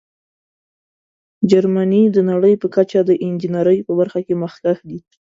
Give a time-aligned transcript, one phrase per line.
[1.49, 4.99] جرمني د نړۍ په کچه د انجینیرۍ په برخه کې مخکښ دی.